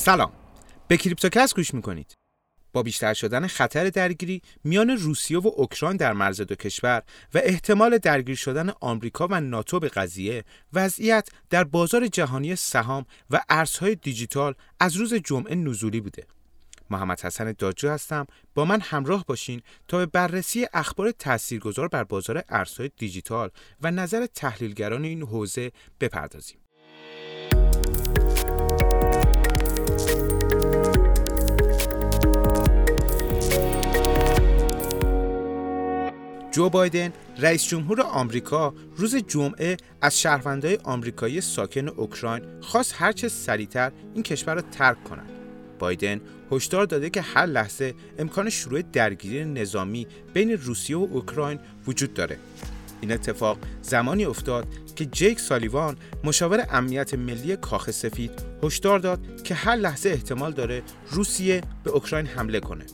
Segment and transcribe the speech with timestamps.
[0.00, 0.32] سلام.
[0.88, 2.14] به کریپتوکس گوش می‌کنید.
[2.72, 7.02] با بیشتر شدن خطر درگیری میان روسیه و اوکراین در مرز دو کشور
[7.34, 13.40] و احتمال درگیر شدن آمریکا و ناتو به قضیه وضعیت در بازار جهانی سهام و
[13.48, 16.26] ارزهای دیجیتال از روز جمعه نزولی بوده.
[16.90, 18.26] محمد حسن داجو هستم.
[18.54, 23.50] با من همراه باشین تا به بررسی اخبار تاثیرگذار بر بازار ارزهای دیجیتال
[23.82, 26.58] و نظر تحلیلگران این حوزه بپردازیم.
[36.60, 43.92] جو بایدن رئیس جمهور آمریکا روز جمعه از شهروندان آمریکایی ساکن اوکراین خواست هرچه سریعتر
[44.14, 45.30] این کشور را ترک کنند.
[45.78, 46.20] بایدن
[46.52, 52.36] هشدار داده که هر لحظه امکان شروع درگیری نظامی بین روسیه و اوکراین وجود داره.
[53.00, 54.66] این اتفاق زمانی افتاد
[54.96, 60.82] که جیک سالیوان مشاور امنیت ملی کاخ سفید هشدار داد که هر لحظه احتمال داره
[61.10, 62.84] روسیه به اوکراین حمله کنه.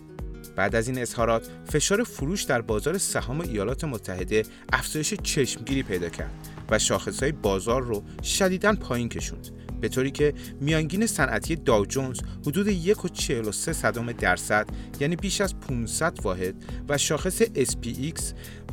[0.57, 6.33] بعد از این اظهارات فشار فروش در بازار سهام ایالات متحده افزایش چشمگیری پیدا کرد
[6.71, 9.49] و شاخصهای بازار رو شدیداً پایین کشوند
[9.81, 14.67] به طوری که میانگین صنعتی داو جونز حدود 1.43 صدم درصد
[15.01, 16.55] یعنی بیش از 500 واحد
[16.89, 18.21] و شاخص SPX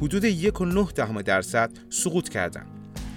[0.01, 2.67] حدود 1.9 درصد سقوط کردند.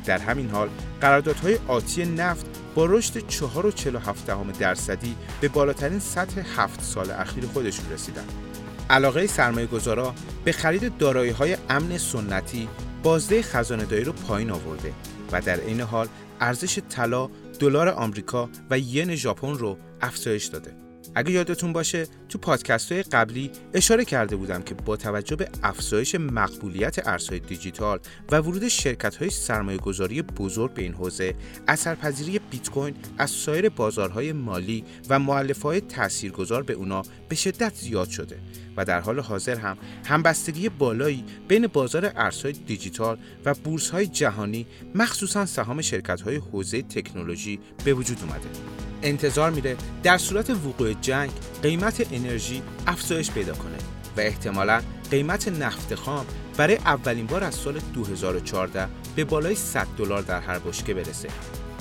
[0.04, 0.68] در همین حال
[1.00, 8.45] قراردادهای آتی نفت با رشد 4.47 درصدی به بالاترین سطح هفت سال اخیر خودشون رسیدند.
[8.90, 12.68] علاقه سرمایه گذارا به خرید دارایی های امن سنتی
[13.02, 14.92] بازده خزانه رو پایین آورده
[15.32, 16.08] و در این حال
[16.40, 20.85] ارزش طلا، دلار آمریکا و ین ژاپن رو افزایش داده.
[21.16, 26.14] اگه یادتون باشه تو پادکست های قبلی اشاره کرده بودم که با توجه به افزایش
[26.14, 27.98] مقبولیت ارزهای دیجیتال
[28.32, 31.34] و ورود شرکت های سرمایه گذاری بزرگ به این حوزه
[31.68, 37.74] اثرپذیری بیت کوین از سایر بازارهای مالی و معلف های تاثیرگذار به اونا به شدت
[37.74, 38.38] زیاد شده
[38.76, 44.66] و در حال حاضر هم همبستگی بالایی بین بازار ارزهای دیجیتال و بورس های جهانی
[44.94, 48.85] مخصوصا سهام شرکت های حوزه تکنولوژی به وجود اومده.
[49.02, 51.30] انتظار میره در صورت وقوع جنگ
[51.62, 53.76] قیمت انرژی افزایش پیدا کنه
[54.16, 56.26] و احتمالا قیمت نفت خام
[56.56, 61.28] برای اولین بار از سال 2014 به بالای 100 دلار در هر بشکه برسه.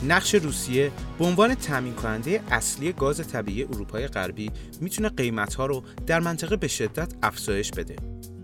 [0.04, 4.52] نقش روسیه به عنوان تامین کننده اصلی گاز طبیعی اروپای غربی
[4.82, 7.96] می‌تونه قیمت ها رو در منطقه به شدت افزایش بده.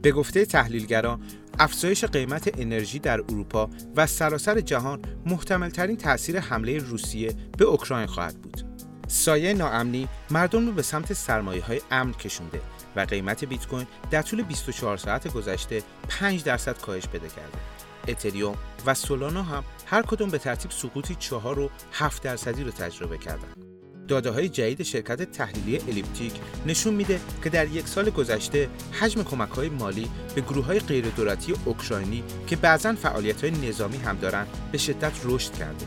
[0.02, 1.22] به گفته تحلیلگران
[1.60, 8.08] افزایش قیمت انرژی در اروپا و سراسر جهان محتمل ترین تاثیر حمله روسیه به اوکراین
[8.08, 8.64] خواهد بود.
[9.08, 12.62] سایه ناامنی مردم رو به سمت سرمایه های امن کشونده
[12.96, 17.58] و قیمت بیت کوین در طول 24 ساعت گذشته 5 درصد کاهش پیدا کرده.
[18.08, 23.18] اتریوم و سولانا هم هر کدوم به ترتیب سقوطی 4 و 7 درصدی رو تجربه
[23.18, 23.71] کردند.
[24.08, 26.34] داده های جدید شرکت تحلیلی الیپتیک
[26.66, 31.06] نشون میده که در یک سال گذشته حجم کمک های مالی به گروه های غیر
[31.06, 35.86] دولتی اوکراینی که بعضا فعالیت های نظامی هم دارند به شدت رشد کرده.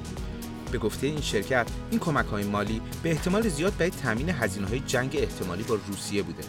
[0.72, 4.80] به گفته این شرکت این کمک های مالی به احتمال زیاد برای تامین هزینه های
[4.80, 6.42] جنگ احتمالی با روسیه بوده.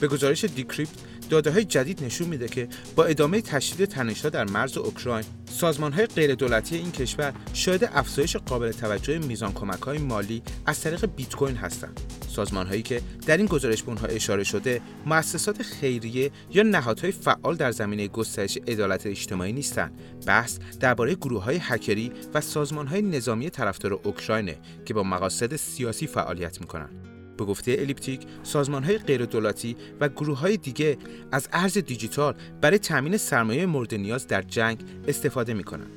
[0.00, 0.98] به گزارش دیکریپت
[1.30, 6.06] داده های جدید نشون میده که با ادامه تشدید تنش‌ها در مرز اوکراین سازمان های
[6.06, 11.34] غیر دولتی این کشور شاهد افزایش قابل توجه میزان کمک های مالی از طریق بیت
[11.34, 12.00] کوین هستند.
[12.28, 17.56] سازمان هایی که در این گزارش به اونها اشاره شده مؤسسات خیریه یا نهادهای فعال
[17.56, 20.00] در زمینه گسترش عدالت اجتماعی نیستند.
[20.26, 26.06] بحث درباره گروه های هکری و سازمان های نظامی طرفدار اوکراینه که با مقاصد سیاسی
[26.06, 27.13] فعالیت می‌کنند.
[27.36, 30.98] به گفته الیپتیک سازمان های غیر دولتی و گروه های دیگه
[31.32, 35.90] از ارز دیجیتال برای تامین سرمایه مورد نیاز در جنگ استفاده می کنند.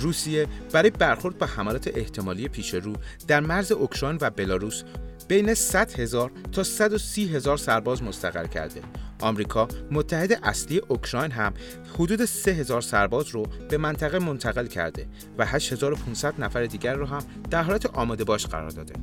[0.00, 2.92] روسیه برای برخورد با حملات احتمالی پیش رو
[3.28, 4.82] در مرز اوکراین و بلاروس
[5.28, 8.80] بین 100 هزار تا 130 هزار سرباز مستقر کرده.
[9.20, 11.54] آمریکا متحد اصلی اوکراین هم
[11.94, 15.06] حدود 3000 هزار سرباز رو به منطقه منتقل کرده
[15.38, 18.94] و 8500 نفر دیگر رو هم در حالت آماده باش قرار داده.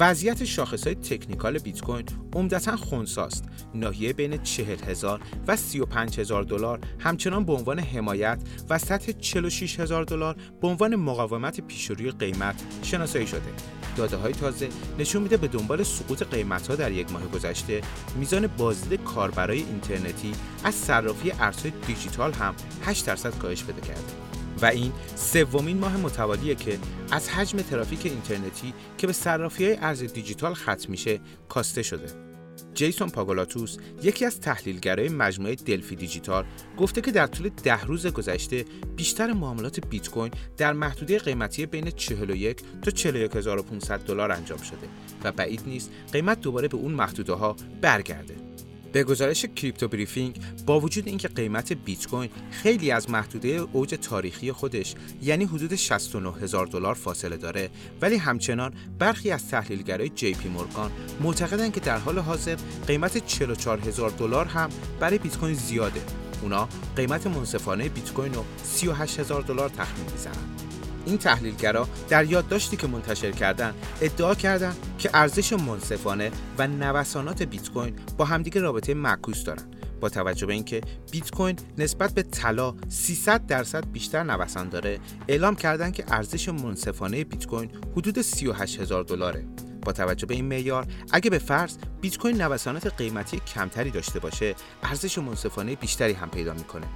[0.00, 3.44] وضعیت شاخص های تکنیکال بیت کوین عمدتا خونساست.
[3.74, 9.80] ناحیه بین 40 هزار و 35 هزار دلار همچنان به عنوان حمایت و سطح 46
[9.80, 13.52] هزار دلار به عنوان مقاومت پیشروی قیمت شناسایی شده.
[13.96, 14.68] داده های تازه
[14.98, 17.80] نشون میده به دنبال سقوط قیمت ها در یک ماه گذشته
[18.16, 20.32] میزان بازدید کاربرای اینترنتی
[20.64, 22.54] از صرافی ارزهای دیجیتال هم
[22.84, 24.27] 8 درصد کاهش پیدا کرده.
[24.62, 26.78] و این سومین ماه متوالیه که
[27.10, 32.28] از حجم ترافیک اینترنتی که به صرافی های ارز دیجیتال ختم میشه کاسته شده.
[32.74, 36.44] جیسون پاگولاتوس یکی از تحلیلگرای مجموعه دلفی دیجیتال
[36.78, 38.64] گفته که در طول ده روز گذشته
[38.96, 44.88] بیشتر معاملات بیت کوین در محدوده قیمتی بین 41 تا 41500 دلار انجام شده
[45.24, 48.47] و بعید نیست قیمت دوباره به اون محدوده ها برگرده.
[48.92, 54.52] به گزارش کریپتو بریفینگ با وجود اینکه قیمت بیت کوین خیلی از محدوده اوج تاریخی
[54.52, 57.70] خودش یعنی حدود 69 هزار دلار فاصله داره
[58.02, 60.90] ولی همچنان برخی از تحلیلگرای جی پی مورگان
[61.20, 62.56] معتقدند که در حال حاضر
[62.86, 64.70] قیمت 44 هزار دلار هم
[65.00, 66.00] برای بیت کوین زیاده.
[66.42, 70.62] اونا قیمت منصفانه بیت کوین رو 38 هزار دلار تخمین می‌زنند
[71.06, 77.70] این تحلیلگرا در یادداشتی که منتشر کردن ادعا کردند که ارزش منصفانه و نوسانات بیت
[77.70, 80.80] کوین با همدیگه رابطه معکوس دارند با توجه به اینکه
[81.12, 84.98] بیت کوین نسبت به طلا 300 درصد بیشتر نوسان داره
[85.28, 89.44] اعلام کردند که ارزش منصفانه بیت کوین حدود 38 هزار دلاره.
[89.82, 94.54] با توجه به این معیار اگه به فرض بیت کوین نوسانات قیمتی کمتری داشته باشه
[94.82, 96.86] ارزش منصفانه بیشتری هم پیدا می‌کنه.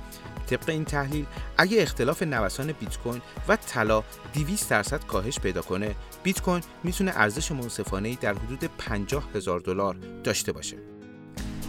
[0.46, 1.26] طبق این تحلیل
[1.58, 4.02] اگه اختلاف نوسان بیت کوین و طلا
[4.34, 9.96] 200 درصد کاهش پیدا کنه بیت کوین می‌تونه ارزش منصفانه در حدود 50 هزار دلار
[10.24, 10.91] داشته باشه.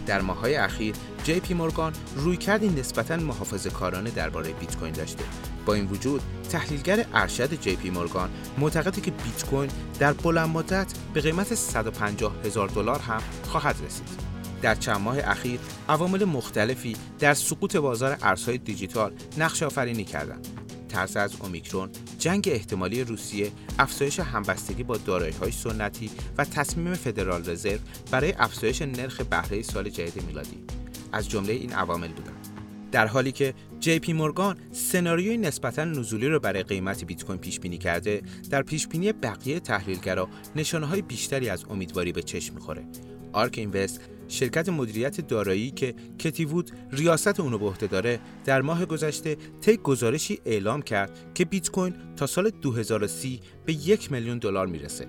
[0.06, 5.24] در ماهای اخیر جی پی مورگان رویکردی نسبتا محافظه کارانه درباره بیت کوین داشته
[5.66, 10.92] با این وجود تحلیلگر ارشد جی پی مورگان معتقده که بیت کوین در بلند مدت
[11.14, 17.34] به قیمت 150 هزار دلار هم خواهد رسید در چند ماه اخیر عوامل مختلفی در
[17.34, 20.46] سقوط بازار ارزهای دیجیتال نقش آفرینی کردند.
[20.94, 24.98] ترس از اومیکرون، جنگ احتمالی روسیه، افزایش همبستگی با
[25.40, 27.78] های سنتی و تصمیم فدرال رزرو
[28.10, 30.64] برای افزایش نرخ بهره سال جدید میلادی.
[31.12, 32.48] از جمله این عوامل بودند.
[32.92, 37.60] در حالی که جی پی مورگان سناریوی نسبتا نزولی رو برای قیمت بیت کوین پیش
[37.60, 42.84] بینی کرده در پیش بینی بقیه تحلیلگرا نشانه های بیشتری از امیدواری به چشم می‌خوره.
[43.32, 49.36] آرک اینوست شرکت مدیریت دارایی که کتیوود ریاست اونو به عهده داره در ماه گذشته
[49.60, 55.06] طی گزارشی اعلام کرد که بیت کوین تا سال 2030 به یک میلیون دلار می‌رسه.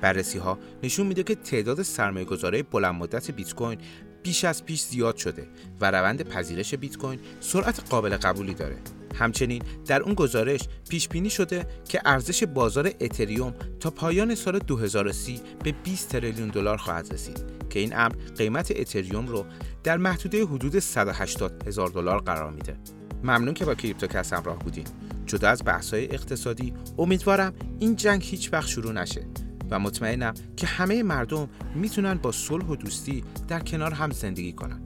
[0.00, 3.78] بررسی ها نشون میده که تعداد سرمایه گذاره بلند مدت بیت کوین
[4.22, 5.48] بیش از پیش زیاد شده
[5.80, 8.76] و روند پذیرش بیت کوین سرعت قابل قبولی داره.
[9.14, 15.40] همچنین در اون گزارش پیش بینی شده که ارزش بازار اتریوم تا پایان سال 2030
[15.64, 19.44] به 20 تریلیون دلار خواهد رسید که این امر قیمت اتریوم رو
[19.84, 22.76] در محدوده حدود 180 هزار دلار قرار میده.
[23.22, 24.86] ممنون که با کریپتوکس همراه بودین.
[25.26, 29.26] جدا از بحث‌های اقتصادی امیدوارم این جنگ هیچ وقت شروع نشه
[29.70, 34.80] و مطمئنم که همه مردم می‌تونن با صلح و دوستی در کنار هم زندگی کنن.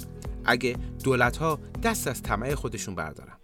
[0.44, 3.34] اگه دولت ها دست از طمع خودشون بردارن.